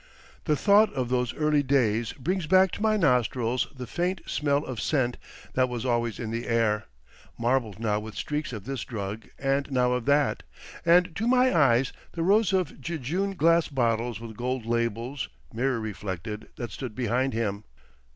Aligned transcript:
The 0.45 0.55
thought 0.55 0.91
of 0.93 1.09
those 1.09 1.31
early 1.35 1.61
days 1.61 2.13
brings 2.13 2.47
back 2.47 2.71
to 2.71 2.81
my 2.81 2.97
nostrils 2.97 3.67
the 3.77 3.85
faint 3.85 4.21
smell 4.25 4.65
of 4.65 4.81
scent 4.81 5.17
that 5.53 5.69
was 5.69 5.85
always 5.85 6.17
in 6.19 6.31
the 6.31 6.47
air, 6.47 6.87
marbled 7.37 7.79
now 7.79 7.99
with 7.99 8.15
streaks 8.15 8.51
of 8.51 8.63
this 8.65 8.83
drug 8.83 9.27
and 9.37 9.69
now 9.71 9.91
of 9.91 10.05
that, 10.05 10.41
and 10.87 11.15
to 11.17 11.27
my 11.27 11.55
eyes 11.55 11.93
the 12.13 12.23
rows 12.23 12.51
of 12.51 12.81
jejune 12.81 13.35
glass 13.35 13.67
bottles 13.67 14.19
with 14.19 14.35
gold 14.35 14.65
labels, 14.65 15.29
mirror 15.53 15.79
reflected, 15.79 16.47
that 16.55 16.71
stood 16.71 16.95
behind 16.95 17.33
him. 17.33 17.63